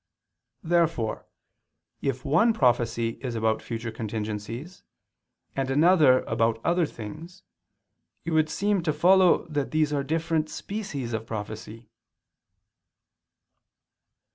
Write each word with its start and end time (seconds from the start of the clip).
Therefore, 0.63 1.27
if 2.01 2.25
one 2.25 2.53
prophecy 2.53 3.19
is 3.21 3.35
about 3.35 3.61
future 3.61 3.91
contingencies, 3.91 4.81
and 5.55 5.69
another 5.69 6.23
about 6.23 6.59
other 6.65 6.87
things, 6.87 7.43
it 8.25 8.31
would 8.31 8.49
seem 8.49 8.81
to 8.81 8.93
follow 8.93 9.45
that 9.47 9.69
these 9.69 9.93
are 9.93 10.03
different 10.03 10.49
species 10.49 11.13
of 11.13 11.27
prophecy. 11.27 11.91